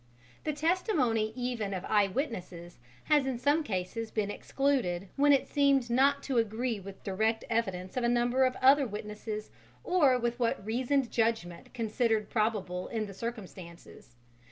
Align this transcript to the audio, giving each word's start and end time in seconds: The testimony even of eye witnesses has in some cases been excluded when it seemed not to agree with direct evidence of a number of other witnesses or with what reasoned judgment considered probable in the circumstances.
The 0.45 0.53
testimony 0.53 1.31
even 1.35 1.75
of 1.75 1.85
eye 1.85 2.07
witnesses 2.07 2.79
has 3.03 3.27
in 3.27 3.37
some 3.37 3.61
cases 3.63 4.09
been 4.09 4.31
excluded 4.31 5.09
when 5.15 5.31
it 5.31 5.47
seemed 5.47 5.91
not 5.91 6.23
to 6.23 6.39
agree 6.39 6.79
with 6.79 7.03
direct 7.03 7.43
evidence 7.51 7.95
of 7.95 8.03
a 8.03 8.09
number 8.09 8.43
of 8.45 8.55
other 8.63 8.87
witnesses 8.87 9.51
or 9.83 10.17
with 10.17 10.39
what 10.39 10.65
reasoned 10.65 11.11
judgment 11.11 11.71
considered 11.75 12.31
probable 12.31 12.87
in 12.87 13.05
the 13.05 13.13
circumstances. 13.13 14.15